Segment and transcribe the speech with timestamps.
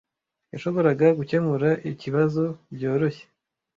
[0.53, 2.43] Yashoboraga gukemura ikibazo
[2.75, 3.25] byoroshye.